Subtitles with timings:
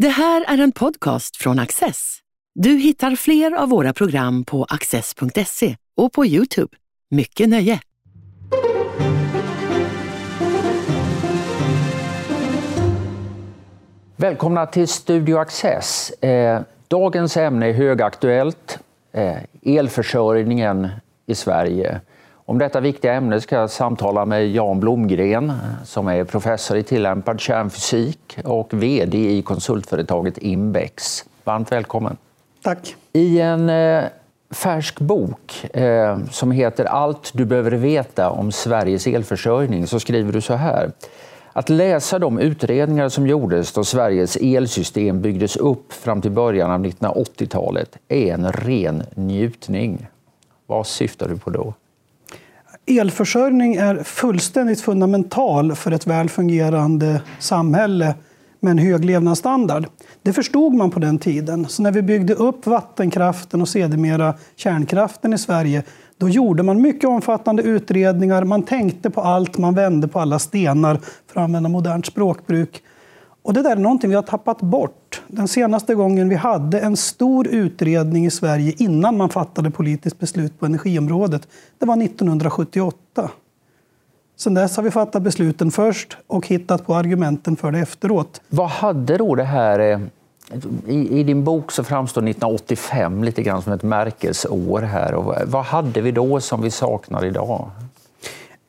[0.00, 2.18] Det här är en podcast från Access.
[2.54, 6.76] Du hittar fler av våra program på access.se och på Youtube.
[7.10, 7.80] Mycket nöje!
[14.16, 16.10] Välkomna till Studio Access.
[16.10, 18.78] Eh, dagens ämne är högaktuellt.
[19.12, 20.88] Eh, elförsörjningen
[21.26, 22.00] i Sverige.
[22.50, 25.52] Om detta viktiga ämne ska jag samtala med Jan Blomgren
[25.84, 31.24] som är professor i tillämpad kärnfysik och VD i konsultföretaget Imbex.
[31.44, 32.16] Varmt välkommen.
[32.62, 32.96] Tack.
[33.12, 34.04] I en eh,
[34.50, 40.40] färsk bok eh, som heter Allt du behöver veta om Sveriges elförsörjning så skriver du
[40.40, 40.92] så här.
[41.52, 46.84] Att läsa de utredningar som gjordes då Sveriges elsystem byggdes upp fram till början av
[46.84, 50.06] 1980-talet är en ren njutning.
[50.66, 51.74] Vad syftar du på då?
[52.98, 58.14] Elförsörjning är fullständigt fundamental för ett väl fungerande samhälle
[58.60, 59.86] med en hög levnadsstandard.
[60.22, 61.68] Det förstod man på den tiden.
[61.68, 65.82] Så när vi byggde upp vattenkraften och sedermera kärnkraften i Sverige,
[66.18, 68.44] då gjorde man mycket omfattande utredningar.
[68.44, 72.82] Man tänkte på allt, man vände på alla stenar, för att använda modernt språkbruk.
[73.42, 74.99] Och det där är någonting vi har tappat bort.
[75.28, 80.60] Den senaste gången vi hade en stor utredning i Sverige innan man fattade politiskt beslut
[80.60, 83.30] på energiområdet, det var 1978.
[84.36, 88.40] Sedan dess har vi fattat besluten först och hittat på argumenten för det efteråt.
[88.48, 89.78] Vad hade då det här...
[89.78, 90.00] Eh,
[90.86, 94.82] I, I, din bok så framstår 1985 lite grann som ett märkesår.
[94.82, 95.14] här.
[95.14, 97.70] Och vad hade vi då som vi saknar idag?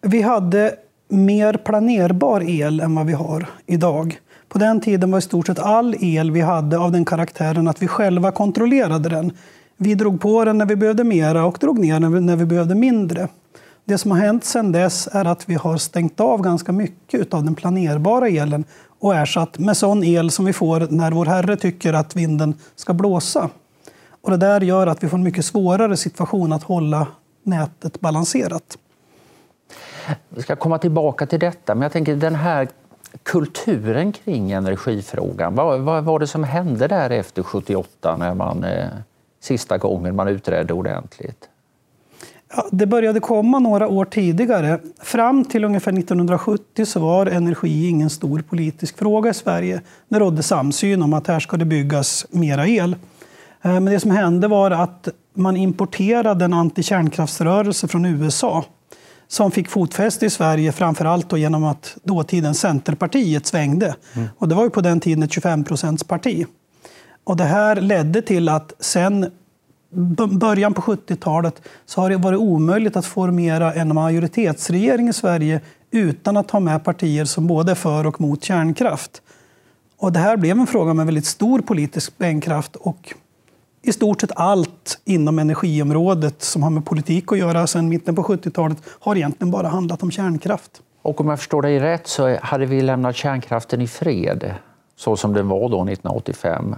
[0.02, 0.76] Vi hade
[1.08, 4.20] mer planerbar el än vad vi har idag.
[4.52, 7.81] På den tiden var i stort sett all el vi hade av den karaktären att
[7.81, 9.31] vi själva kontrollerade den.
[9.77, 12.75] Vi drog på den när vi behövde mera och drog ner den när vi behövde
[12.75, 13.27] mindre.
[13.85, 17.43] Det som har hänt sedan dess är att vi har stängt av ganska mycket av
[17.43, 18.63] den planerbara elen
[18.99, 22.93] och ersatt med sån el som vi får när vår Herre tycker att vinden ska
[22.93, 23.49] blåsa.
[24.21, 27.08] Och det där gör att vi får en mycket svårare situation att hålla
[27.43, 28.77] nätet balanserat.
[30.30, 32.67] Vi ska komma tillbaka till detta, men jag tänker den här
[33.23, 35.55] kulturen kring energifrågan.
[35.55, 38.88] Vad, vad var det som hände där efter 78 när man eh,
[39.39, 41.50] sista gången man utredde ordentligt?
[42.55, 44.80] Ja, det började komma några år tidigare.
[45.00, 49.82] Fram till ungefär 1970 så var energi ingen stor politisk fråga i Sverige.
[50.10, 52.95] Det rådde samsyn om att här ska det byggas mera el.
[53.61, 58.66] Eh, men det som hände var att man importerade en antikärnkraftsrörelse från USA
[59.31, 63.95] som fick fotfäste i Sverige, framför allt genom att dåtidens Centerpartiet svängde.
[64.14, 64.27] Mm.
[64.37, 65.64] Och det var ju på den tiden ett 25
[66.08, 66.45] parti.
[67.23, 69.31] Och det här ledde till att sen
[70.31, 76.37] början på 70-talet så har det varit omöjligt att formera en majoritetsregering i Sverige utan
[76.37, 79.21] att ha med partier som både är för och mot kärnkraft.
[79.97, 83.14] Och det här blev en fråga med väldigt stor politisk sprängkraft och
[83.81, 88.23] i stort sett allt inom energiområdet som har med politik att göra sedan mitten på
[88.23, 90.81] 70-talet har egentligen bara handlat om kärnkraft.
[91.02, 94.53] Och om jag förstår dig rätt så hade vi lämnat kärnkraften i fred
[94.95, 96.75] så som den var då 1985.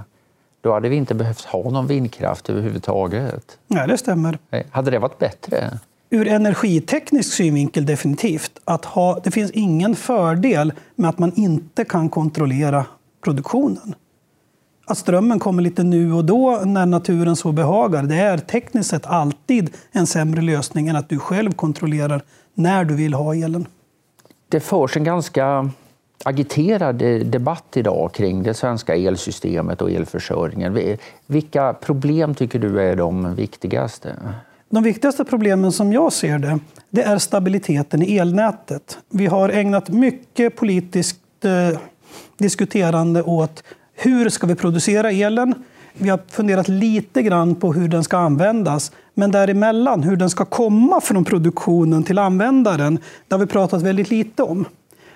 [0.61, 3.57] Då hade vi inte behövt ha någon vindkraft överhuvudtaget.
[3.67, 4.37] Nej, det stämmer.
[4.71, 5.79] Hade det varit bättre?
[6.09, 8.59] Ur energiteknisk synvinkel definitivt.
[8.65, 12.85] Att ha, det finns ingen fördel med att man inte kan kontrollera
[13.23, 13.95] produktionen
[14.85, 19.05] att strömmen kommer lite nu och då när naturen så behagar, det är tekniskt sett
[19.05, 22.21] alltid en sämre lösning än att du själv kontrollerar
[22.53, 23.67] när du vill ha elen.
[24.49, 25.69] Det förs en ganska
[26.23, 26.95] agiterad
[27.25, 30.97] debatt idag kring det svenska elsystemet och elförsörjningen.
[31.27, 34.15] Vilka problem tycker du är de viktigaste?
[34.69, 38.97] De viktigaste problemen som jag ser det, det är stabiliteten i elnätet.
[39.09, 41.79] Vi har ägnat mycket politiskt eh,
[42.37, 43.63] diskuterande åt
[44.05, 45.55] hur ska vi producera elen?
[45.93, 48.91] Vi har funderat lite grann på hur den ska användas.
[49.13, 54.09] Men däremellan, hur den ska komma från produktionen till användaren, det har vi pratat väldigt
[54.09, 54.65] lite om.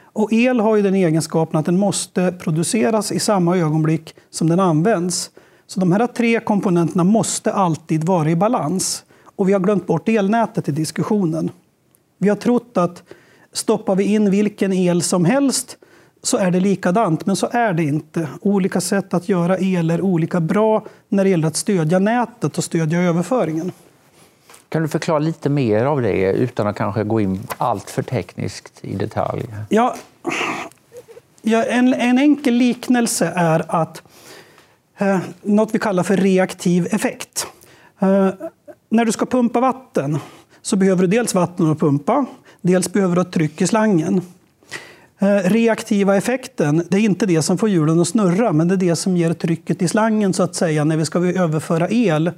[0.02, 4.60] Och el har ju den egenskapen att den måste produceras i samma ögonblick som den
[4.60, 5.32] används.
[5.68, 9.04] Så de här tre komponenterna måste alltid vara i balans.
[9.36, 11.52] Och vi har glömt bort elnätet i diskussionen.
[12.18, 13.04] Vi har trott att
[13.54, 15.78] stoppar vi in vilken el som helst
[16.24, 18.28] så är det likadant, men så är det inte.
[18.42, 22.64] Olika sätt att göra el är olika bra när det gäller att stödja nätet och
[22.64, 23.72] stödja överföringen.
[24.70, 28.74] Kan du förklara lite mer av det utan att kanske gå in allt för tekniskt
[28.82, 29.46] i detalj?
[29.70, 29.96] Ja,
[31.42, 34.02] ja en, en enkel liknelse är att
[34.98, 37.48] eh, något vi kallar för reaktiv effekt.
[38.00, 38.30] Eh,
[38.90, 40.20] när du ska pumpa vatten
[40.62, 42.26] så behöver du dels vatten att pumpa,
[42.62, 44.22] dels behöver du ett tryck i slangen.
[45.20, 48.78] Eh, reaktiva effekten, det är inte det som får hjulen att snurra, men det är
[48.78, 52.32] det som ger trycket i slangen så att säga när vi ska överföra el.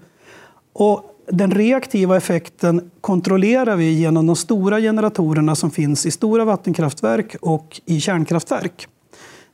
[0.73, 7.35] Och den reaktiva effekten kontrollerar vi genom de stora generatorerna som finns i stora vattenkraftverk
[7.41, 8.87] och i kärnkraftverk.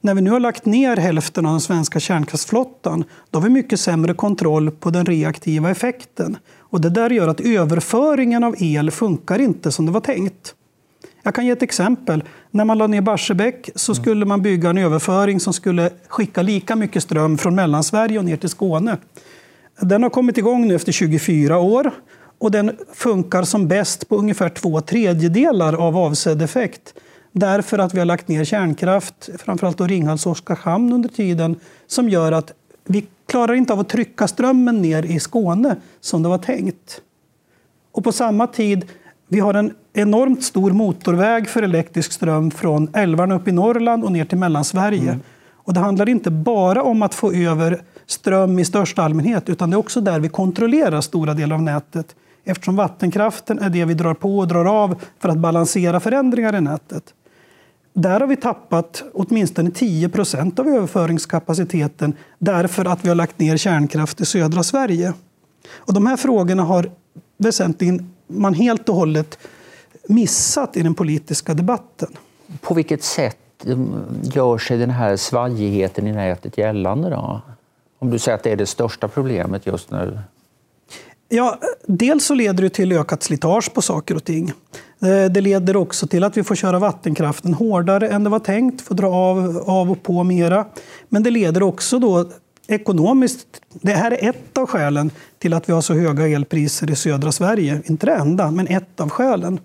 [0.01, 3.79] När vi nu har lagt ner hälften av den svenska kärnkraftsflottan, då har vi mycket
[3.79, 6.37] sämre kontroll på den reaktiva effekten.
[6.57, 10.55] Och det där gör att överföringen av el funkar inte som det var tänkt.
[11.25, 12.23] Jag kan ge ett exempel.
[12.51, 14.03] När man la ner Barsebäck så mm.
[14.03, 18.37] skulle man bygga en överföring som skulle skicka lika mycket ström från Mellansverige och ner
[18.37, 18.97] till Skåne.
[19.79, 21.91] Den har kommit igång nu efter 24 år
[22.39, 26.93] och den funkar som bäst på ungefär två tredjedelar av avsedd effekt.
[27.31, 32.31] Därför att vi har lagt ner kärnkraft, framförallt Ringhals och Oskarshamn under tiden, som gör
[32.31, 37.01] att vi klarar inte av att trycka strömmen ner i Skåne som det var tänkt.
[37.91, 38.85] Och på samma tid,
[39.27, 44.11] vi har en enormt stor motorväg för elektrisk ström från älvarna upp i Norrland och
[44.11, 45.09] ner till Mellansverige.
[45.09, 45.19] Mm.
[45.53, 49.75] Och det handlar inte bara om att få över ström i största allmänhet, utan det
[49.75, 52.15] är också där vi kontrollerar stora delar av nätet.
[52.43, 56.61] Eftersom vattenkraften är det vi drar på och drar av för att balansera förändringar i
[56.61, 57.13] nätet.
[57.93, 63.57] Där har vi tappat åtminstone 10 procent av överföringskapaciteten därför att vi har lagt ner
[63.57, 65.13] kärnkraft i södra Sverige.
[65.75, 66.89] Och de här frågorna har
[67.37, 69.37] väsentligen man helt och hållet
[70.07, 72.09] missat i den politiska debatten.
[72.61, 73.89] På vilket sätt mm,
[74.23, 77.09] gör sig den här svajigheten i nätet gällande?
[77.09, 77.41] Då?
[77.99, 80.19] Om du säger att det är det största problemet just nu?
[81.29, 84.51] Ja, dels så leder det till ökat slitage på saker och ting.
[85.01, 88.81] Eh, det leder också till att vi får köra vattenkraften hårdare än det var tänkt,
[88.81, 90.65] får dra av, av och på mera.
[91.09, 92.25] Men det leder också då
[92.67, 95.11] ekonomiskt, det här är ett av skälen
[95.45, 97.81] till att vi har så höga elpriser i södra Sverige.
[97.85, 99.59] Inte det enda, men ett av skälen.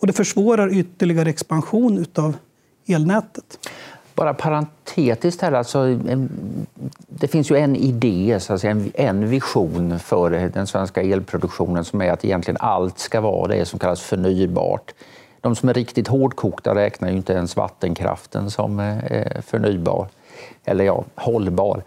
[0.00, 2.36] Och det försvårar ytterligare expansion av
[2.86, 3.68] elnätet.
[4.14, 5.98] Bara parentetiskt här, alltså,
[7.08, 12.02] det finns ju en idé, så att säga, en vision för den svenska elproduktionen som
[12.02, 14.94] är att egentligen allt ska vara det som kallas förnybart.
[15.40, 20.06] De som är riktigt hårdkokta räknar ju inte ens vattenkraften som eh, förnybar,
[20.64, 21.82] eller ja, hållbar.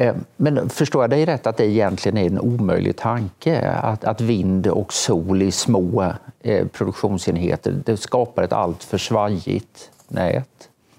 [0.00, 4.20] Eh, men förstår jag dig rätt att det egentligen är en omöjlig tanke att, att
[4.20, 6.12] vind och sol i små
[6.42, 10.48] eh, produktionsenheter det skapar ett alltför svajigt nät?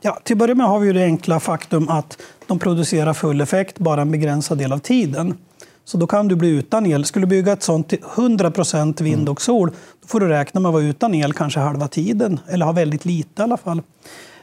[0.02, 3.80] Ja, till att börja med har vi det enkla faktum att de producerar full effekt
[3.80, 5.38] bara en begränsad del av tiden.
[5.86, 7.06] Så då kan du bli utan el.
[7.06, 9.72] Skulle du bygga ett sånt till 100 procent vind och sol,
[10.02, 13.06] då får du räkna med att vara utan el kanske halva tiden, eller ha väldigt
[13.06, 13.82] lite i alla fall.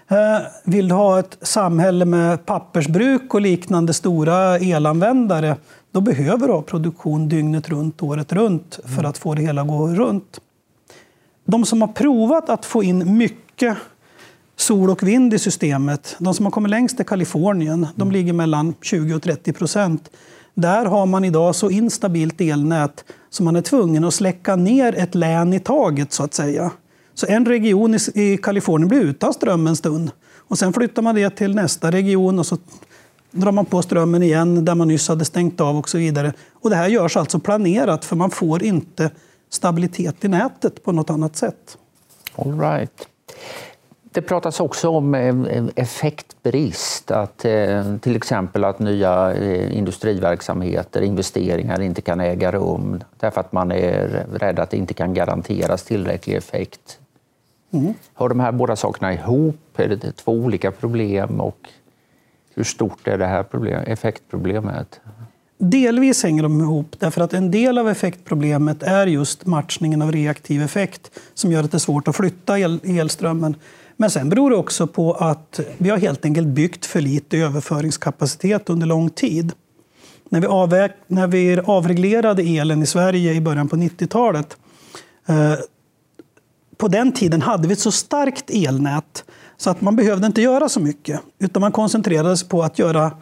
[0.09, 5.57] Eh, vill du ha ett samhälle med pappersbruk och liknande stora elanvändare,
[5.91, 9.69] då behöver du ha produktion dygnet runt, året runt, för att få det hela att
[9.69, 10.41] gå runt.
[11.45, 13.77] De som har provat att få in mycket
[14.57, 17.87] sol och vind i systemet, de som har kommit längst är Kalifornien.
[17.95, 18.13] De mm.
[18.13, 20.11] ligger mellan 20 och 30 procent.
[20.55, 25.15] Där har man idag så instabilt elnät så man är tvungen att släcka ner ett
[25.15, 26.71] län i taget, så att säga.
[27.19, 30.11] Så en region i Kalifornien blir utan ström en stund.
[30.37, 32.57] Och sen flyttar man det till nästa region och så
[33.31, 36.33] drar man på strömmen igen där man nyss hade stängt av och så vidare.
[36.53, 39.11] Och det här görs alltså planerat för man får inte
[39.51, 41.79] stabilitet i nätet på något annat sätt.
[42.37, 43.09] All right.
[44.13, 51.81] Det pratas också om eh, effektbrist, att eh, till exempel att nya eh, industriverksamheter, investeringar
[51.81, 56.37] inte kan äga rum därför att man är rädd att det inte kan garanteras tillräcklig
[56.37, 56.99] effekt.
[57.71, 57.95] Mm.
[58.15, 59.57] Hör de här båda sakerna ihop?
[59.77, 61.41] Är det två olika problem?
[61.41, 61.69] Och
[62.55, 65.01] hur stort är det här problem, effektproblemet?
[65.59, 70.63] Delvis hänger de ihop, därför att en del av effektproblemet är just matchningen av reaktiv
[70.63, 73.57] effekt som gör att det är svårt att flytta el elströmmen.
[73.97, 78.71] Men sen beror det också på att vi har helt enkelt byggt för lite överföringskapacitet
[78.71, 79.53] under lång tid.
[80.29, 84.57] När vi, avväg, när vi avreglerade elen i Sverige i början på 90-talet
[85.27, 85.53] eh,
[86.79, 89.25] på den tiden hade vi ett så starkt elnät
[89.57, 91.21] så att man behövde inte göra så mycket.
[91.39, 93.13] Utan man koncentrerade sig på att göra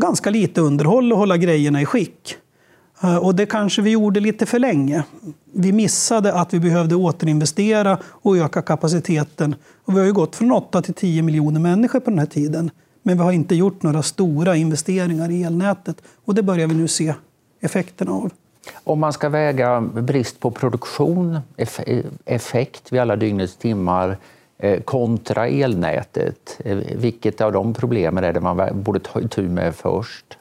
[0.00, 2.36] ganska lite underhåll och hålla grejerna i skick.
[3.02, 5.04] Eh, och det kanske vi gjorde lite för länge.
[5.52, 9.54] Vi missade att vi behövde återinvestera och öka kapaciteten.
[9.84, 12.70] Och vi har ju gått från 8 till 10 miljoner människor på den här tiden.
[13.02, 16.02] Men vi har inte gjort några stora investeringar i elnätet.
[16.24, 17.14] Och det börjar vi nu se
[17.60, 18.30] effekterna av.
[18.84, 21.38] Om man ska väga brist på produktion,
[22.24, 24.16] effekt vid alla dygnets timmar
[24.58, 29.74] eh, kontra elnätet, eh, vilket av de problemen är det man borde ta itu med
[29.74, 30.38] först?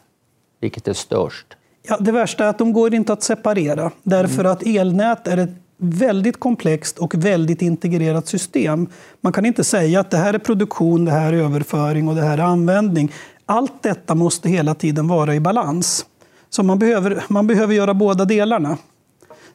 [0.59, 1.45] Vilket är störst?
[1.87, 4.51] Ja, det värsta är att de går inte att separera därför mm.
[4.51, 8.87] att elnät är ett väldigt komplext och väldigt integrerat system.
[9.21, 12.21] Man kan inte säga att det här är produktion, det här är överföring och det
[12.21, 13.11] här är användning.
[13.45, 16.05] Allt detta måste hela tiden vara i balans.
[16.53, 18.77] Så man behöver, man behöver göra båda delarna.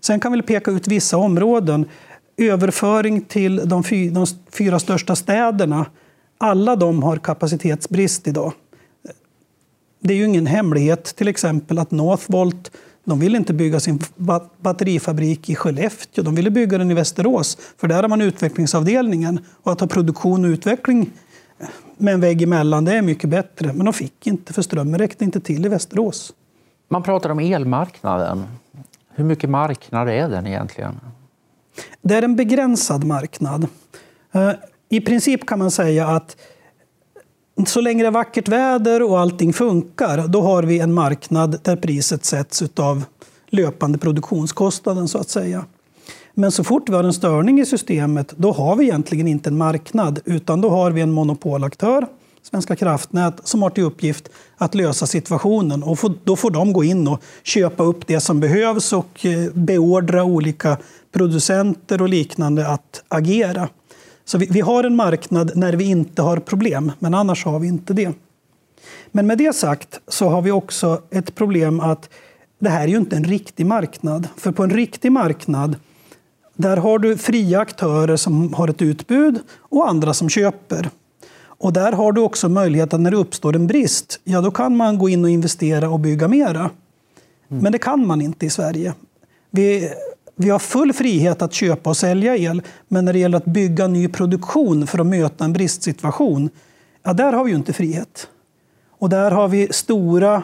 [0.01, 1.85] Sen kan vi peka ut vissa områden.
[2.37, 5.87] Överföring till de, fy, de fyra största städerna.
[6.39, 8.53] Alla de har kapacitetsbrist idag.
[10.01, 12.71] Det är ju ingen hemlighet till exempel att Northvolt
[13.05, 14.01] de vill inte bygga sin
[14.57, 17.59] batterifabrik i Skellefteå, de ville bygga den i Västerås.
[17.77, 19.41] För där har man utvecklingsavdelningen.
[19.63, 21.11] Och att ha produktion och utveckling
[21.99, 23.73] med en vägg emellan, det är mycket bättre.
[23.73, 26.33] Men de fick inte, för strömmen räckte inte till i Västerås.
[26.89, 28.47] Man pratar om elmarknaden.
[29.15, 31.01] Hur mycket marknad är den egentligen?
[32.03, 33.67] Det är en begränsad marknad.
[34.33, 34.51] Eh,
[34.89, 36.37] I princip kan man säga att
[37.67, 41.77] så länge det är vackert väder och allting funkar, då har vi en marknad där
[41.77, 43.05] priset sätts av
[43.47, 45.65] löpande produktionskostnaden så att säga.
[46.35, 49.57] Men så fort vi har en störning i systemet, då har vi egentligen inte en
[49.57, 52.07] marknad, utan då har vi en monopolaktör,
[52.51, 55.83] Svenska kraftnät, som har till uppgift att lösa situationen.
[55.83, 60.25] Och då får de gå in och köpa upp det som behövs och eh, beordra
[60.25, 60.77] olika
[61.13, 63.69] producenter och liknande att agera.
[64.25, 67.93] Så vi, har en marknad när vi inte har problem, men annars har vi inte
[67.93, 68.13] det.
[69.11, 72.09] Men med det sagt så har vi också ett problem att
[72.59, 74.29] det här är ju inte en riktig marknad.
[74.37, 75.77] För på en riktig marknad
[76.57, 80.91] där har du fria aktörer som har ett utbud och andra som köper.
[81.59, 84.77] Och där har du också möjlighet att när det uppstår en brist, ja då kan
[84.77, 86.61] man gå in och investera och bygga mera.
[86.61, 87.63] Mm.
[87.63, 88.95] Men det kan man inte i Sverige.
[89.51, 89.93] Vi,
[90.37, 93.87] vi har full frihet att köpa och sälja el, men när det gäller att bygga
[93.87, 96.51] ny produktion för att möta en bristsituation,
[97.03, 98.29] ja, där har vi ju inte frihet.
[98.99, 100.43] Och där har vi stora,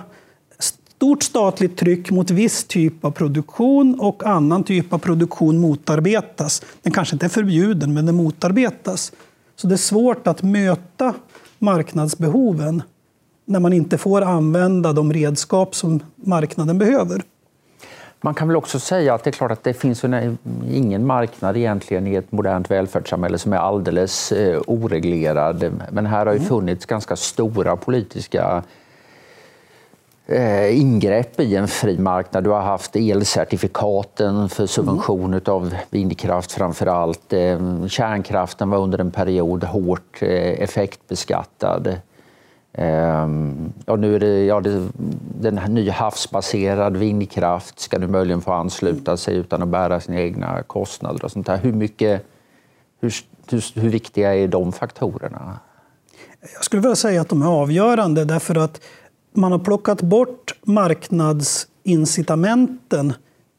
[0.58, 6.62] stort statligt tryck mot viss typ av produktion och annan typ av produktion motarbetas.
[6.82, 9.12] Den kanske inte är förbjuden, men den motarbetas.
[9.56, 11.14] Så det är svårt att möta
[11.58, 12.82] marknadsbehoven
[13.44, 17.22] när man inte får använda de redskap som marknaden behöver.
[18.20, 20.04] Man kan väl också säga att det är klart att det finns
[20.70, 25.64] ingen marknad egentligen i ett modernt välfärdssamhälle som är alldeles eh, oreglerad.
[25.92, 26.48] Men här har ju mm.
[26.48, 28.62] funnits ganska stora politiska
[30.26, 32.44] eh, ingrepp i en fri marknad.
[32.44, 35.42] Du har haft elcertifikaten för subvention mm.
[35.46, 37.32] av vindkraft framför allt.
[37.32, 41.96] Eh, kärnkraften var under en period hårt effektbeskattad.
[42.78, 44.88] Ehm, ja, nu är det, ja, det,
[45.40, 50.20] den här nya havsbaserad vindkraft ska nu möjligen få ansluta sig utan att bära sina
[50.20, 51.56] egna kostnader och sånt där.
[51.56, 52.26] Hur, mycket,
[53.00, 53.14] hur,
[53.50, 55.58] hur, hur viktiga är de faktorerna?
[56.54, 58.80] Jag skulle vilja säga att de är avgörande därför att
[59.34, 63.12] man har plockat bort marknadsincitamenten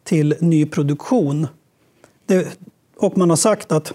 [0.03, 1.47] till ny produktion.
[2.25, 2.57] Det,
[2.97, 3.93] och man har sagt att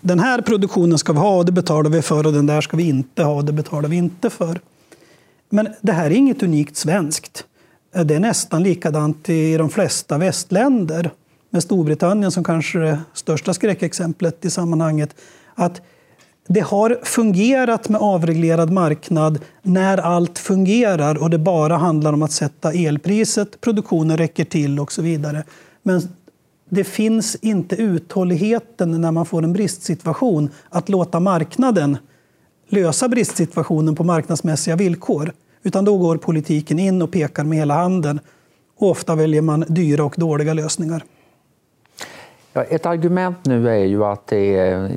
[0.00, 2.76] den här produktionen ska vi ha och det betalar vi för och den där ska
[2.76, 4.60] vi inte ha och det betalar vi inte för.
[5.50, 7.44] Men det här är inget unikt svenskt.
[8.04, 11.10] Det är nästan likadant i de flesta västländer,
[11.50, 15.14] med Storbritannien som kanske det största skräckexemplet i sammanhanget.
[15.54, 15.80] Att
[16.50, 22.32] det har fungerat med avreglerad marknad när allt fungerar och det bara handlar om att
[22.32, 25.44] sätta elpriset, produktionen räcker till och så vidare.
[25.82, 26.02] Men
[26.68, 31.96] det finns inte uthålligheten när man får en bristsituation att låta marknaden
[32.68, 35.32] lösa bristsituationen på marknadsmässiga villkor.
[35.62, 38.20] Utan då går politiken in och pekar med hela handen.
[38.78, 41.04] Och ofta väljer man dyra och dåliga lösningar.
[42.58, 44.46] Ja, ett argument nu är ju att det,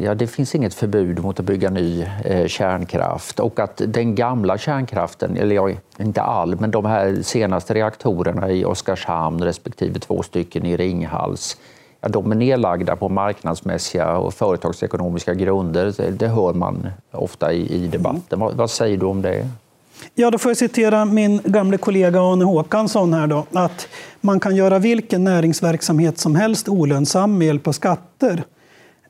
[0.02, 4.58] ja, det finns inget förbud mot att bygga ny eh, kärnkraft och att den gamla
[4.58, 10.66] kärnkraften, eller ja, inte all, men de här senaste reaktorerna i Oskarshamn respektive två stycken
[10.66, 11.58] i Ringhals,
[12.02, 16.12] ja, de är nedlagda på marknadsmässiga och företagsekonomiska grunder.
[16.12, 18.40] Det, hör man ofta i, i debatten.
[18.40, 19.48] Vad, vad säger du om det?
[20.16, 23.88] Ja, då får jag citera min gamle kollega Arne Håkansson här då, att
[24.22, 28.44] man kan göra vilken näringsverksamhet som helst olönsam med hjälp av skatter.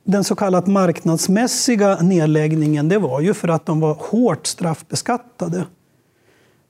[0.04, 5.66] Den så kallat marknadsmässiga nedläggningen, det var ju för att de var hårt straffbeskattade.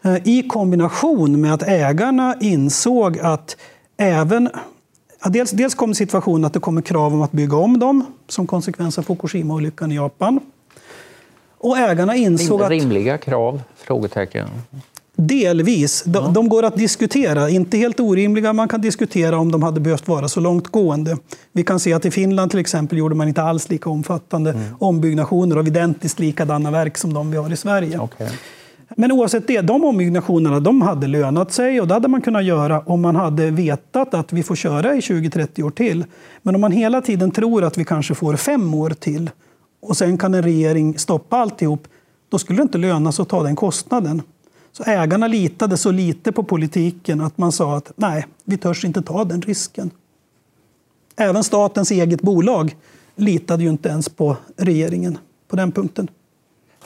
[0.04, 3.58] Eh, I kombination med att ägarna insåg att
[3.98, 4.50] även
[5.24, 8.48] Ja, dels, dels kom situationen att det kommer krav om att bygga om dem som
[8.48, 10.40] konsekvens av Fukushima-olyckan i Japan.
[11.64, 12.70] Och ägarna insåg att...
[12.70, 13.62] Rimliga krav?
[13.76, 14.48] Frågetecken.
[15.16, 16.04] Delvis.
[16.04, 16.32] De, ja.
[16.32, 17.50] de, går att diskutera.
[17.50, 18.54] Inte helt orimliga.
[18.54, 21.18] Man kan diskutera om de hade behövt vara så långtgående.
[21.52, 24.64] Vi kan se att i Finland till exempel gjorde man inte alls lika omfattande mm.
[24.80, 28.00] ombyggnationer av identiskt likadana verk som de vi har i Sverige.
[28.00, 28.30] Okay.
[28.98, 32.80] Men oavsett det, de ombyggnationerna de hade lönat sig och det hade man kunnat göra
[32.80, 36.06] om man hade vetat att vi får köra i 20-30 år till.
[36.42, 39.30] Men om man hela tiden tror att vi kanske får fem år till
[39.82, 41.88] och sen kan en regering stoppa alltihop,
[42.30, 44.22] då skulle det inte löna sig att ta den kostnaden.
[44.72, 49.02] Så ägarna litade så lite på politiken att man sa att nej, vi törs inte
[49.02, 49.92] ta den risken.
[51.16, 52.76] Även statens eget bolag
[53.16, 56.08] litade ju inte ens på regeringen på den punkten.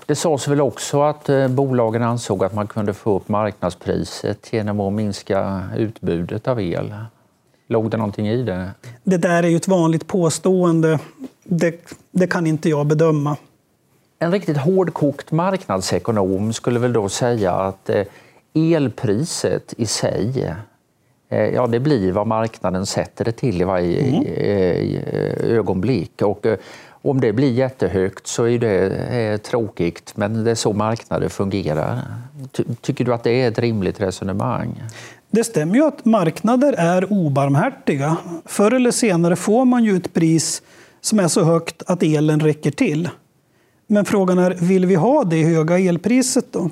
[0.06, 4.80] Det sades väl också att eh, bolagen ansåg att man kunde få upp marknadspriset genom
[4.80, 6.94] att minska utbudet av el.
[7.68, 8.72] Låg det någonting i det?
[9.04, 11.00] Det där är ju ett vanligt påstående.
[11.44, 13.38] Det, det kan inte jag bedöma.
[14.20, 18.04] En riktigt hårdkokt marknadsekonom skulle väl då säga att eh,
[18.54, 20.54] elpriset i sig
[21.30, 25.04] eh, Ja, det blir vad marknaden sätter det till i varje mm.
[25.58, 26.22] ögonblick.
[26.22, 26.46] Och
[27.02, 32.02] om det blir jättehögt så är det tråkigt, men det är så marknader fungerar.
[32.82, 34.84] Tycker du att det är ett rimligt resonemang?
[35.36, 38.18] Det stämmer ju att marknader är obarmhärtiga.
[38.46, 40.62] Förr eller senare får man ju ett pris
[41.02, 43.10] som är så högt att elen räcker till.
[43.88, 46.70] Men frågan är, vill vi ha det höga elpriset då?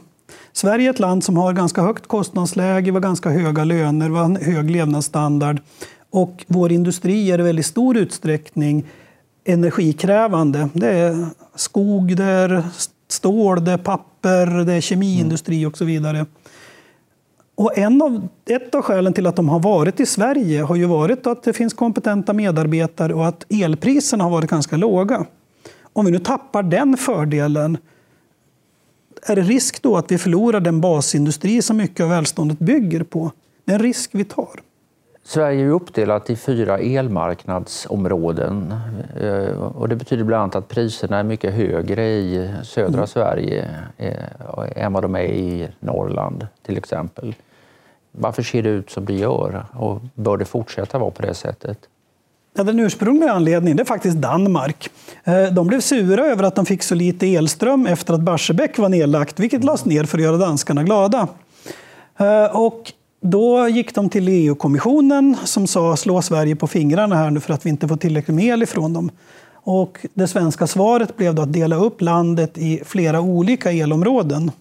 [0.53, 4.15] Sverige är ett land som har ganska högt kostnadsläge, vi har ganska höga löner, vi
[4.15, 5.61] har en hög levnadsstandard
[6.09, 8.85] och vår industri är i väldigt stor utsträckning
[9.45, 10.69] energikrävande.
[10.73, 12.63] Det är skog, det är
[13.07, 16.25] stål, det är papper, det är kemiindustri och så vidare.
[17.55, 20.85] Och en av, ett av skälen till att de har varit i Sverige har ju
[20.85, 25.25] varit att det finns kompetenta medarbetare och att elpriserna har varit ganska låga.
[25.93, 27.77] Om vi nu tappar den fördelen,
[29.23, 33.31] är det risk då att vi förlorar den basindustri som mycket av välståndet bygger på?
[33.65, 34.59] Det är en risk vi tar.
[35.25, 38.73] Sverige är uppdelat i fyra elmarknadsområden
[39.21, 43.07] eh, och det betyder bland annat att priserna är mycket högre i södra mm.
[43.07, 44.13] Sverige eh,
[44.75, 47.35] än vad de är i Norrland till exempel.
[48.11, 51.77] Varför ser det ut som det gör och bör det fortsätta vara på det sättet?
[52.55, 54.89] Ja, den ursprungliga anledningen är faktiskt Danmark.
[55.23, 58.89] Eh, de blev sura över att de fick så lite elström efter att Barsebäck var
[58.89, 61.27] nedlagt, vilket lades ner för att göra danskarna glada.
[62.51, 67.53] Och då gick de till EU-kommissionen som sa slå Sverige på fingrarna här nu för
[67.53, 69.11] att vi inte får tillräckligt med el ifrån dem.
[69.53, 74.51] Och det svenska svaret blev då att dela upp landet i flera olika elområden.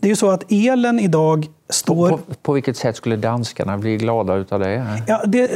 [0.00, 2.08] Det är ju så att elen idag står...
[2.08, 5.02] På, på, på vilket sätt skulle danskarna bli glada utav det?
[5.06, 5.50] Ja, det,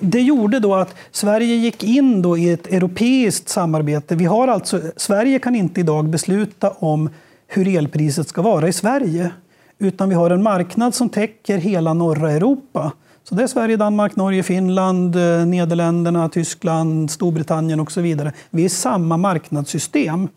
[0.00, 4.16] det gjorde då att Sverige gick in då i ett europeiskt samarbete.
[4.16, 7.10] Vi har alltså, Sverige kan inte idag besluta om
[7.46, 9.30] hur elpriset ska vara i Sverige
[9.78, 12.92] utan vi har en marknad som täcker hela norra Europa.
[13.24, 18.32] Så det är Sverige, Danmark, Norge, Finland, eh, Nederländerna, Tyskland, Storbritannien och så vidare.
[18.50, 20.28] Vi är samma marknadssystem.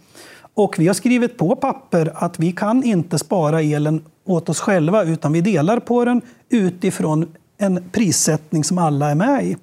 [0.53, 5.03] Och vi har skrivit på papper att vi kan inte spara elen åt oss själva
[5.03, 7.27] utan vi delar på den utifrån
[7.57, 9.57] en prissättning som alla är med i.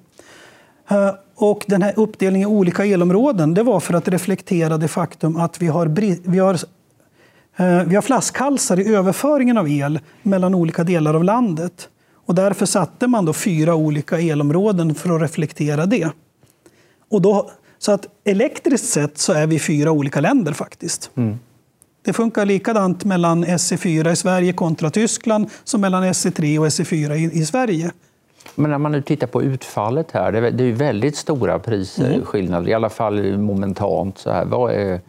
[0.89, 5.37] Eh, och den här uppdelningen i olika elområden det var för att reflektera det faktum
[5.37, 5.85] att vi har,
[6.29, 6.57] vi har
[7.85, 11.89] vi har flaskhalsar i överföringen av el mellan olika delar av landet.
[12.13, 16.09] Och därför satte man då fyra olika elområden för att reflektera det.
[17.09, 21.11] Och då, så att elektriskt sett så är vi fyra olika länder faktiskt.
[21.15, 21.39] Mm.
[22.01, 27.39] Det funkar likadant mellan SE4 i Sverige kontra Tyskland som mellan SE3 och SE4 i,
[27.39, 27.91] i Sverige.
[28.55, 32.67] Men när man nu tittar på utfallet här, det är, är väldigt stora prisskillnader, mm.
[32.67, 34.17] i alla fall momentant.
[34.17, 34.45] Så här.
[34.45, 35.01] Vad är,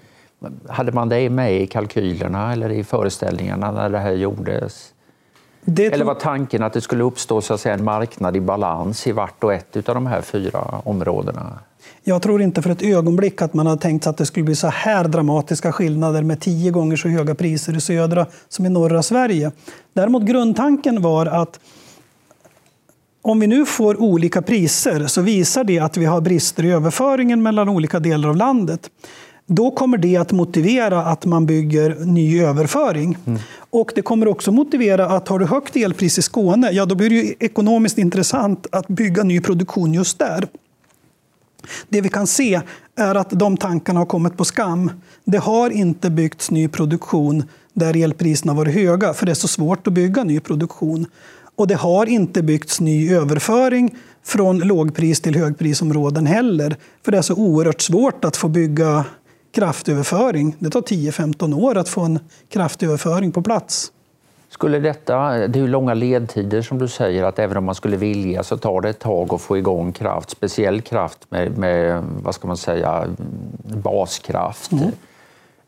[0.68, 4.92] hade man det med i kalkylerna eller i föreställningarna när det här gjordes?
[5.64, 9.06] Det eller var tanken att det skulle uppstå så att säga, en marknad i balans
[9.06, 11.58] i vart och ett av de här fyra områdena?
[12.04, 14.54] Jag tror inte för ett ögonblick att man hade tänkt sig att det skulle bli
[14.54, 19.02] så här dramatiska skillnader med tio gånger så höga priser i södra som i norra
[19.02, 19.52] Sverige.
[19.92, 21.60] Däremot grundtanken var att
[23.22, 27.42] om vi nu får olika priser så visar det att vi har brister i överföringen
[27.42, 28.90] mellan olika delar av landet
[29.52, 33.18] då kommer det att motivera att man bygger ny överföring.
[33.26, 33.40] Mm.
[33.70, 37.10] Och det kommer också motivera att har du högt elpris i Skåne, ja då blir
[37.10, 40.48] det ekonomiskt intressant att bygga ny produktion just där.
[41.88, 42.60] Det vi kan se
[42.96, 44.90] är att de tankarna har kommit på skam.
[45.24, 49.86] Det har inte byggts ny produktion där elpriserna varit höga, för det är så svårt
[49.86, 51.06] att bygga ny produktion.
[51.56, 57.22] Och det har inte byggts ny överföring från lågpris till högprisområden heller, för det är
[57.22, 59.04] så oerhört svårt att få bygga
[59.52, 60.56] kraftöverföring.
[60.58, 63.92] Det tar 10-15 år att få en kraftöverföring på plats.
[64.48, 68.42] Skulle detta, det är långa ledtider som du säger, att även om man skulle vilja
[68.42, 72.48] så tar det ett tag att få igång kraft, speciell kraft med, med vad ska
[72.48, 73.04] man säga,
[73.62, 74.72] baskraft.
[74.72, 74.90] Mm.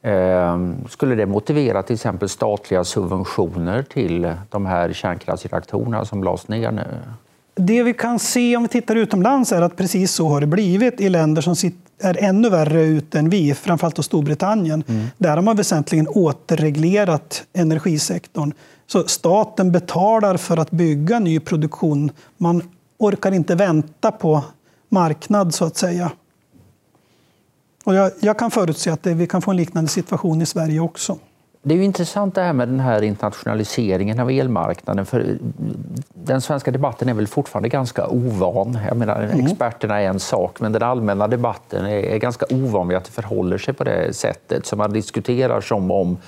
[0.02, 6.70] Ehm, skulle det motivera till exempel statliga subventioner till de här kärnkraftsreaktorerna som lades ner
[6.70, 6.86] nu?
[7.54, 11.00] Det vi kan se om vi tittar utomlands är att precis så har det blivit
[11.00, 11.56] i länder som
[12.02, 14.84] är ännu värre ute än vi, framförallt då Storbritannien.
[14.88, 15.06] Mm.
[15.18, 18.52] Där har man väsentligen återreglerat energisektorn.
[18.86, 22.10] Så staten betalar för att bygga ny produktion.
[22.38, 22.62] Man
[22.98, 24.44] orkar inte vänta på
[24.88, 26.12] marknad, så att säga.
[27.84, 30.80] Och jag, jag kan förutse att det, vi kan få en liknande situation i Sverige
[30.80, 31.18] också.
[31.62, 35.06] Det är ju intressant det här med den här internationaliseringen av elmarknaden.
[35.06, 35.38] För
[36.14, 38.78] den svenska debatten är väl fortfarande ganska ovan.
[38.88, 39.46] Jag menar, mm.
[39.46, 43.58] Experterna är en sak, men den allmänna debatten är, ganska ovan vid att det förhåller
[43.58, 44.66] sig på det sättet.
[44.66, 46.18] Så man diskuterar som om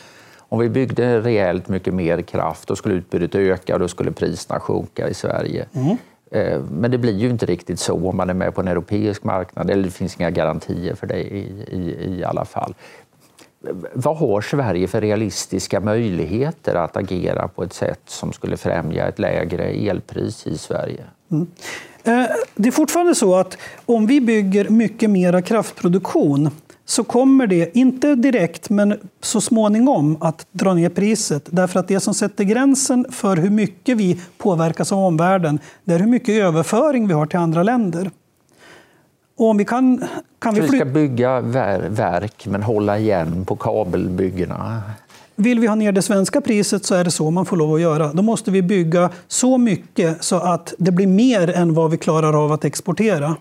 [0.48, 4.60] om vi byggde rejält mycket mer kraft, då skulle utbudet öka och då skulle priserna
[4.60, 5.66] sjunka i Sverige.
[5.72, 5.96] Mm.
[6.30, 9.24] Eh, men det blir ju inte riktigt så om man är med på en europeisk
[9.24, 12.74] marknad, eller det finns inga garantier för det i, i, i alla fall.
[13.92, 19.18] Vad har Sverige för realistiska möjligheter att agera på ett sätt som skulle främja ett
[19.18, 21.04] lägre elpris i Sverige?
[21.30, 21.46] Mm.
[22.04, 26.50] Eh, det är fortfarande så att om vi bygger mycket mer kraftproduktion
[26.84, 31.48] så kommer det, inte direkt, men så småningom att dra ner priset.
[31.50, 35.98] Därför att det som sätter gränsen för hur mycket vi påverkas av omvärlden, det är
[35.98, 38.10] hur mycket överföring vi har till andra länder.
[39.36, 40.04] Och om vi kan,
[40.38, 44.82] kan vi, vi ska bygga verk, men hålla igen på kabelbyggena?
[45.36, 47.80] Vill vi ha ner det svenska priset så är det så man får lov att
[47.80, 48.12] göra.
[48.12, 52.44] Då måste vi bygga så mycket så att det blir mer än vad vi klarar
[52.44, 53.36] av att exportera.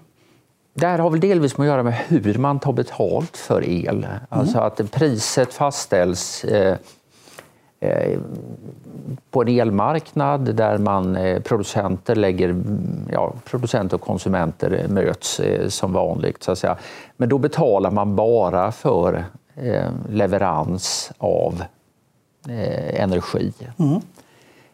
[0.75, 3.97] Det här har väl delvis med att göra med hur man tar betalt för el.
[4.03, 4.17] Mm.
[4.29, 6.77] Alltså att priset fastställs eh,
[9.31, 12.55] på en elmarknad där man eh, producenter lägger,
[13.11, 16.43] ja, producenter och konsumenter möts eh, som vanligt.
[16.43, 16.77] Så att säga.
[17.17, 21.63] Men då betalar man bara för eh, leverans av
[22.49, 23.53] eh, energi.
[23.79, 24.01] Mm.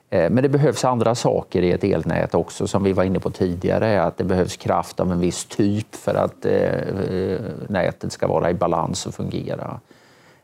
[0.10, 3.30] Eh, men det behövs andra saker i ett elnät också som vi var inne på
[3.30, 4.04] tidigare.
[4.04, 8.54] Att det behövs kraft av en viss typ för att eh, nätet ska vara i
[8.54, 9.80] balans och fungera.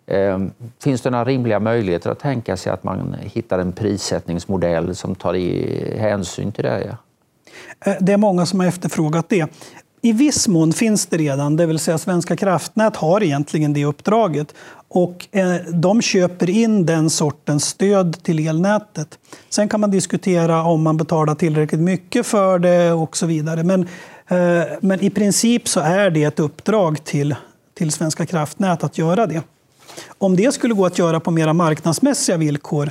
[0.08, 0.52] Ehm,
[0.84, 5.36] finns det några rimliga möjligheter att tänka sig att man hittar en prissättningsmodell som tar
[5.36, 6.98] i hänsyn till det?
[7.86, 9.48] Eh, det är många som har efterfrågat det.
[10.02, 14.54] I viss mån finns det redan, det vill säga Svenska kraftnät har egentligen det uppdraget.
[14.88, 19.20] Och eh, de köper in den sortens stöd till elnätet.
[19.50, 23.64] Sen kan man diskutera om man betalar tillräckligt mycket för det och så vidare.
[23.64, 23.82] Men,
[24.28, 27.36] eh, men i princip så är det ett uppdrag till,
[27.74, 29.42] till Svenska kraftnät att göra det.
[30.18, 32.90] Om det skulle gå att göra på mera marknadsmässiga villkor,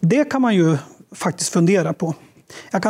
[0.00, 0.76] det kan man ju
[1.14, 2.14] faktiskt fundera på.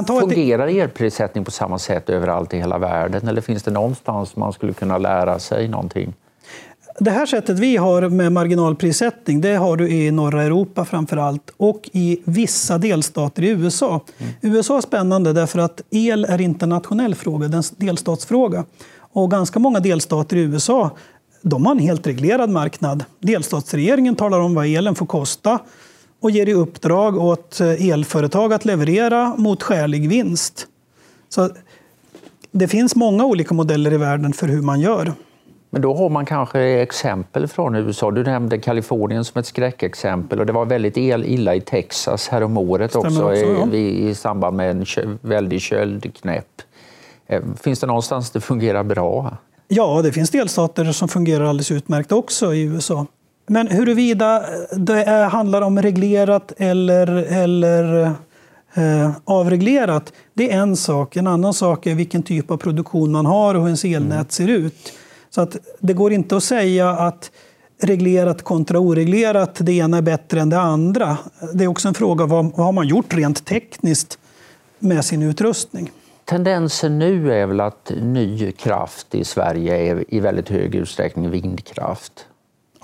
[0.06, 4.72] Fungerar elprissättning på samma sätt överallt i hela världen eller finns det någonstans man skulle
[4.72, 6.14] kunna lära sig någonting?
[7.00, 11.50] Det här sättet vi har med marginalprissättning, det har du i norra Europa framför allt
[11.56, 14.00] och i vissa delstater i USA.
[14.18, 14.32] Mm.
[14.40, 18.64] USA är spännande därför att el är internationell fråga, det är en delstatsfråga.
[19.12, 20.90] Och ganska många delstater i USA
[21.42, 23.04] de har en helt reglerad marknad.
[23.20, 25.58] Delstatsregeringen talar om vad elen får kosta
[26.20, 30.66] och ger i uppdrag åt eh, elföretag att leverera mot skälig vinst.
[31.28, 31.50] Så
[32.50, 35.12] det finns många olika modeller i världen för hur man gör.
[35.70, 38.10] Men då har man kanske exempel från USA.
[38.10, 43.08] Du nämnde Kalifornien som ett skräckexempel och det var väldigt illa i Texas häromåret också,
[43.08, 43.72] också ja.
[43.72, 46.62] i, i samband med en väldig köldknäpp.
[47.26, 49.36] Eh, finns det någonstans det fungerar bra?
[49.68, 53.06] Ja, det finns delstater som fungerar alldeles utmärkt också i USA.
[53.46, 54.44] Men huruvida
[54.76, 58.04] det handlar om reglerat eller, eller
[58.74, 61.16] eh, avreglerat, det är en sak.
[61.16, 64.28] En annan sak är vilken typ av produktion man har och hur ens elnät mm.
[64.28, 64.92] ser ut.
[65.30, 67.30] Så att det går inte att säga att
[67.80, 71.18] reglerat kontra oreglerat, det ena är bättre än det andra.
[71.54, 74.18] Det är också en fråga vad, vad har man gjort rent tekniskt
[74.78, 75.90] med sin utrustning.
[76.28, 82.26] Tendensen nu är väl att ny kraft i Sverige är i väldigt hög utsträckning vindkraft.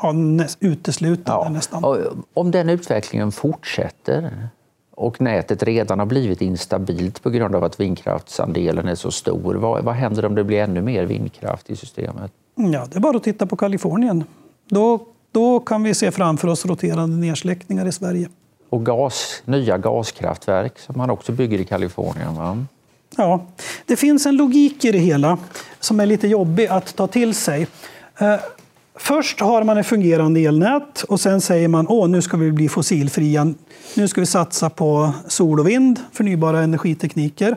[0.02, 0.14] Ja,
[0.60, 1.48] uteslutande ja.
[1.48, 1.84] nästan.
[1.84, 1.98] Och
[2.34, 4.48] om den utvecklingen fortsätter
[4.90, 9.84] och nätet redan har blivit instabilt på grund av att vindkraftsandelen är så stor, vad,
[9.84, 12.32] vad händer om det blir ännu mer vindkraft i systemet?
[12.54, 14.24] Ja, det är bara att titta på Kalifornien.
[14.68, 15.00] Då,
[15.32, 18.28] då kan vi se framför oss roterande nedsläckningar i Sverige.
[18.70, 22.34] Och gas, nya gaskraftverk som man också bygger i Kalifornien.
[22.34, 22.66] Va?
[23.16, 23.46] Ja,
[23.86, 25.38] det finns en logik i det hela
[25.80, 27.66] som är lite jobbig att ta till sig.
[28.18, 28.36] Eh,
[28.98, 32.68] först har man ett fungerande elnät och sen säger man att nu ska vi bli
[32.68, 33.54] fossilfria.
[33.94, 37.56] Nu ska vi satsa på sol och vind, förnybara energitekniker.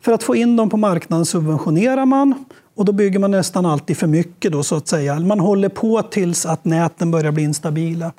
[0.00, 3.96] För att få in dem på marknaden subventionerar man Och då bygger man nästan alltid
[3.96, 4.52] för mycket.
[4.52, 5.20] Då, så att säga.
[5.20, 8.12] Man håller på tills att näten börjar bli instabila.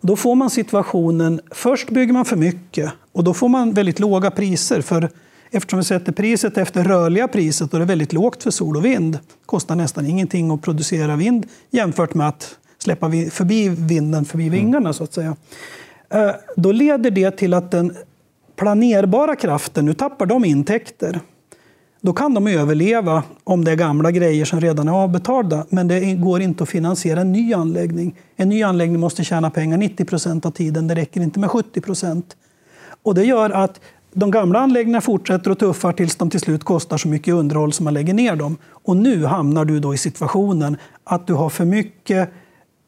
[0.00, 4.30] Då får man situationen, först bygger man för mycket och då får man väldigt låga
[4.30, 4.80] priser.
[4.80, 5.08] För
[5.52, 8.84] eftersom vi sätter priset efter rörliga priset och det är väldigt lågt för sol och
[8.84, 14.58] vind, kostar nästan ingenting att producera vind jämfört med att släppa förbi vinden förbi mm.
[14.58, 14.92] vingarna.
[14.92, 15.36] så att säga.
[16.10, 17.96] Eh, då leder det till att den
[18.56, 21.20] planerbara kraften, nu tappar de intäkter.
[22.00, 25.66] Då kan de överleva om det är gamla grejer som redan är avbetalda.
[25.68, 28.18] Men det går inte att finansiera en ny anläggning.
[28.36, 30.88] En ny anläggning måste tjäna pengar 90 procent av tiden.
[30.88, 32.36] Det räcker inte med 70 procent.
[33.02, 33.80] Och det gör att
[34.14, 37.84] de gamla anläggningarna fortsätter att tuffa tills de till slut kostar så mycket underhåll som
[37.84, 38.56] man lägger ner dem.
[38.70, 42.28] Och nu hamnar du då i situationen att du har för mycket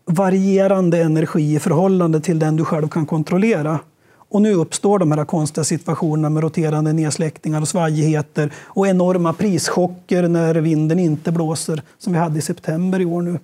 [0.07, 3.79] varierande energi i förhållande till den du själv kan kontrollera.
[4.29, 10.29] Och nu uppstår de här konstiga situationerna med roterande nedsläckningar och svajigheter och enorma prischocker
[10.29, 13.39] när vinden inte blåser, som vi hade i september i år nu.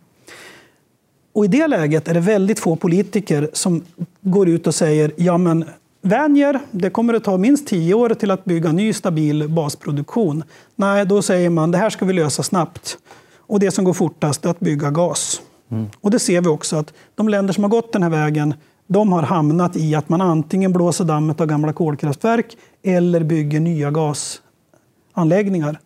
[1.32, 3.84] Och I det läget är det väldigt få politiker som
[4.20, 5.64] går ut och säger ja men
[6.02, 10.44] vänjer, det kommer att ta minst tio år till att bygga ny stabil basproduktion.
[10.76, 12.98] Nej, då säger man det här ska vi lösa snabbt.
[13.36, 15.42] Och det som går fortast är att bygga gas.
[15.70, 15.86] Mm.
[16.00, 18.54] Och det ser vi också att de länder som har gått den här vägen
[18.86, 23.90] de har hamnat i att man antingen blåser dammet av gamla kolkraftverk eller bygger nya
[23.90, 25.78] gasanläggningar.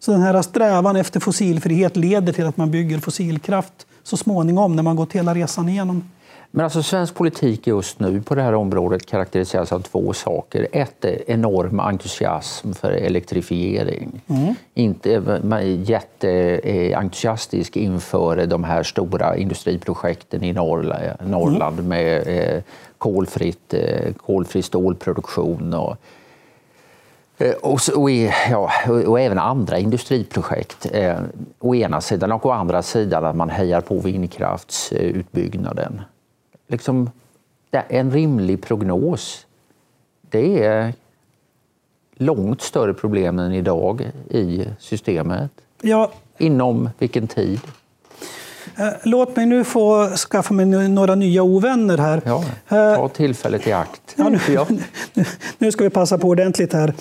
[0.00, 4.82] Så den här strävan efter fossilfrihet leder till att man bygger fossilkraft så småningom när
[4.82, 6.04] man gått hela resan igenom.
[6.50, 10.68] Men alltså svensk politik just nu på det här området karaktäriseras av två saker.
[10.72, 14.20] Ett är enorm entusiasm för elektrifiering.
[14.26, 14.54] Mm.
[14.74, 15.40] Inte
[15.86, 21.88] jätteentusiastisk inför de här stora industriprojekten i Norrland mm.
[21.88, 22.62] med eh,
[22.98, 25.96] kolfritt, eh, kolfri stålproduktion och
[27.38, 28.10] eh, och, och,
[28.50, 28.70] ja,
[29.06, 31.18] och, även andra industriprojekt eh,
[31.58, 36.00] å ena sidan och å andra sidan att man hejar på vindkraftsutbyggnaden
[36.68, 37.10] liksom,
[37.70, 39.46] en rimlig prognos,
[40.30, 40.94] det är
[42.14, 45.50] långt större problem än idag i systemet.
[45.82, 46.12] Ja.
[46.38, 47.60] Inom vilken tid?
[48.76, 52.22] Eh, låt mig nu få skaffa mig några nya ovänner här.
[52.24, 54.14] Ja, ta eh, tillfället i akt.
[54.16, 54.78] Ja, nu,
[55.58, 56.94] nu ska vi passa på ordentligt här.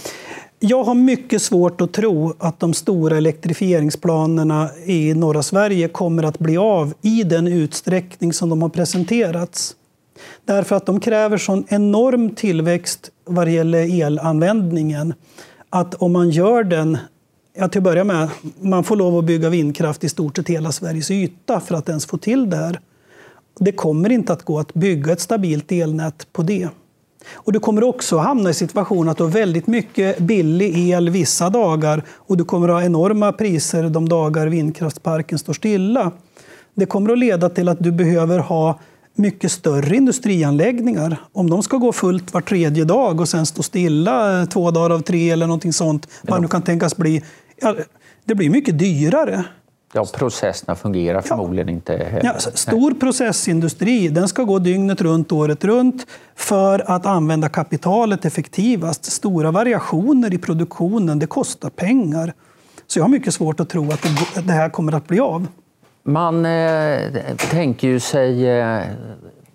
[0.60, 6.39] Jag har mycket svårt att tro att de stora elektrifieringsplanerna i norra Sverige kommer att
[6.39, 9.76] bli av i den utsträckning som de har presenterats.
[10.46, 15.13] Därför att de kräver sån enorm tillväxt vad gäller elanvändningen
[15.70, 16.98] att om man gör den
[17.60, 20.72] Ja, till att börja med, man får lov att bygga vindkraft i stort sett hela
[20.72, 22.80] Sveriges yta för att ens få till det här.
[23.60, 26.70] Det kommer inte att gå att bygga ett stabilt elnät på det.
[27.34, 31.50] Och du kommer också hamna i situationen att du har väldigt mycket billig el vissa
[31.50, 36.12] dagar och du kommer ha enorma priser de dagar vindkraftsparken står stilla.
[36.76, 38.80] Det kommer att leda till att du behöver ha
[39.16, 41.18] mycket större industrianläggningar.
[41.34, 45.00] Om de ska gå fullt var tredje dag och sen stå stilla två dagar av
[45.00, 47.24] tre eller någonting sånt, vad nu kan tänkas bli,
[47.62, 47.76] ja,
[48.26, 49.46] det blir mycket dyrare.
[49.93, 51.73] Ja, processerna fungerar förmodligen ja.
[51.73, 58.26] inte Ja, stor processindustri den ska gå dygnet runt, året runt för att använda kapitalet
[58.26, 59.06] effektivast.
[59.06, 62.34] Stora variationer i produktionen, det kostar pengar.
[62.88, 64.08] Så jag har mycket svårt att tro att
[64.43, 65.47] det här kommer att bli av.
[66.04, 67.00] Man eh,
[67.50, 68.82] tänker ju sig eh,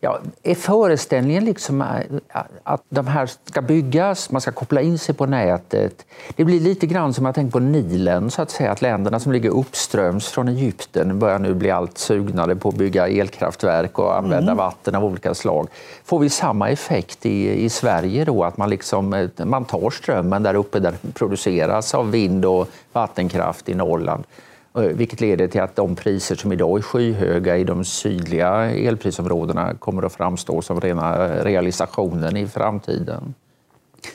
[0.05, 5.15] Ja, är föreställningen liksom äh, att de här ska byggas, man ska koppla in sig
[5.15, 6.07] på nätet?
[6.37, 9.33] Det blir lite grann som jag tänker på Nilen, så att säga, att länderna som
[9.33, 14.53] ligger uppströms från Egypten börjar nu bli allt sugnare på att bygga elkraftverk och använda
[14.53, 14.57] mm.
[14.57, 15.69] vatten av olika slag.
[16.05, 20.43] Får vi samma effekt i, i Sverige då, att man, liksom, eh, man tar strömmen
[20.43, 25.61] där uppe där den produceras av vind och vattenkraft i Norrland Eh, vilket leder till
[25.61, 30.81] att de priser som idag är skyhöga i de sydliga elprisområdena kommer att framstå som
[30.81, 33.35] rena realisationen i framtiden.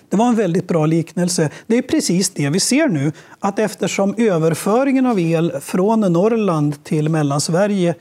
[0.10, 1.50] Det var en väldigt bra liknelse.
[1.68, 3.12] Det är precis det vi ser nu.
[3.40, 7.96] Att eftersom överföringen av el från Norrland till Mellansverige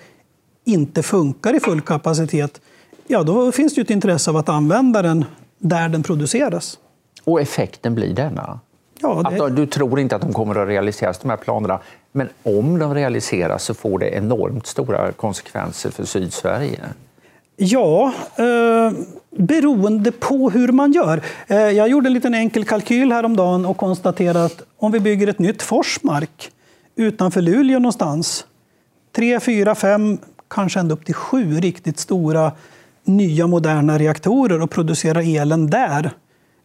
[0.64, 2.60] inte funkar i full kapacitet,
[3.06, 5.24] ja då finns det ett intresse av att använda den
[5.58, 6.78] där den produceras.
[7.24, 8.60] Och effekten blir denna?
[9.00, 9.44] Ja, det...
[9.44, 11.78] att du tror inte att de kommer att realiseras, de här planerna.
[12.12, 16.80] Men om de realiseras så får det enormt stora konsekvenser för Sydsverige.
[17.56, 18.92] Ja, eh,
[19.30, 21.22] beroende på hur man gör.
[21.46, 25.38] Eh, jag gjorde en liten enkel kalkyl häromdagen och konstaterade att om vi bygger ett
[25.38, 26.50] nytt Forsmark
[26.96, 28.46] utanför Luleå någonstans,
[29.16, 32.52] tre, fyra, fem, kanske ända upp till sju riktigt stora
[33.04, 36.10] nya moderna reaktorer och producerar elen där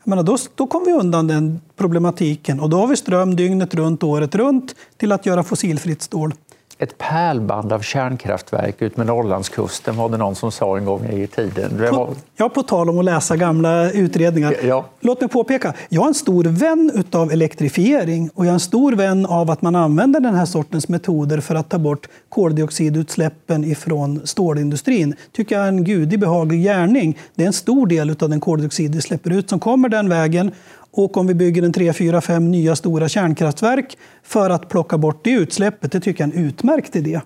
[0.04, 2.60] jag menar, då, då kom vi undan den problematiken.
[2.60, 6.34] Och då har vi ström dygnet runt, året runt till att göra fossilfritt stål
[6.82, 11.28] ett pärlband av kärnkraftverk ut med Norrlandskusten var det någon som sa en gång i
[11.28, 11.90] tiden.
[11.90, 14.56] På, ja, på tal om att läsa gamla utredningar.
[14.64, 14.86] Ja.
[15.00, 18.94] Låt mig påpeka, jag är en stor vän av elektrifiering och jag är en stor
[18.94, 24.22] vän av att man använder den här sortens metoder för att ta bort koldioxidutsläppen ifrån
[24.24, 25.16] stålindustrin.
[25.32, 27.18] tycker jag är en gudi behaglig gärning.
[27.36, 30.52] Det är en stor del av den koldioxid vi släpper ut som kommer den vägen
[30.94, 35.24] och om vi bygger en 3, 4, 5 nya stora kärnkraftverk för att plocka bort
[35.24, 37.22] det utsläppet, det tycker jag är en utmärkt idé.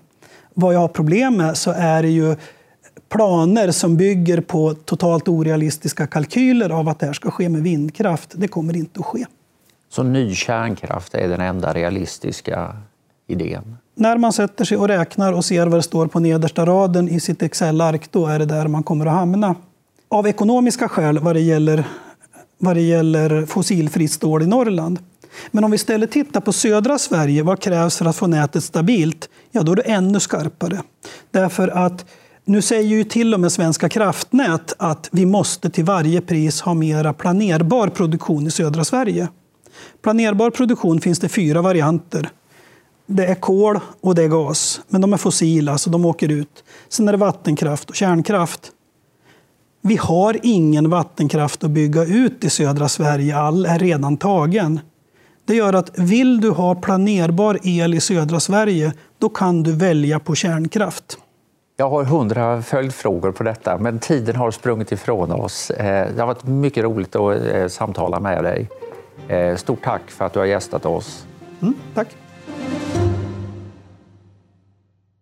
[0.54, 2.36] Vad jag har problem med så är det ju
[3.08, 8.30] planer som bygger på totalt orealistiska kalkyler av att det här ska ske med vindkraft.
[8.34, 9.24] Det kommer inte att ske.
[9.88, 12.76] Så ny kärnkraft är den enda realistiska
[13.26, 13.76] idén?
[13.94, 17.20] När man sätter sig och räknar och ser vad det står på nedersta raden i
[17.20, 19.54] sitt Excel-ark, då är det där man kommer att hamna.
[20.08, 21.84] Av ekonomiska skäl vad det gäller
[22.58, 24.98] vad det gäller fossilfritt stål i Norrland.
[25.50, 29.28] Men om vi istället tittar på södra Sverige, vad krävs för att få nätet stabilt?
[29.50, 30.82] Ja, då är det ännu skarpare.
[31.30, 32.04] Därför att
[32.44, 36.74] nu säger ju till och med Svenska kraftnät att vi måste till varje pris ha
[36.74, 39.28] mera planerbar produktion i södra Sverige.
[40.02, 42.28] Planerbar produktion finns det fyra varianter.
[43.06, 46.64] Det är kol och det är gas, men de är fossila så de åker ut.
[46.88, 48.72] Sen är det vattenkraft och kärnkraft.
[49.88, 53.36] Vi har ingen vattenkraft att bygga ut i södra Sverige.
[53.36, 54.80] All är redan tagen.
[55.44, 60.20] Det gör att vill du ha planerbar el i södra Sverige, då kan du välja
[60.20, 61.18] på kärnkraft.
[61.76, 65.70] Jag har hundra följdfrågor på detta, men tiden har sprungit ifrån oss.
[65.70, 68.68] Eh, det har varit mycket roligt att eh, samtala med dig.
[69.28, 71.26] Eh, stort tack för att du har gästat oss.
[71.62, 72.08] Mm, tack.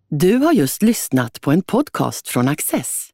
[0.08, 3.13] Du har just lyssnat på en podcast från Access.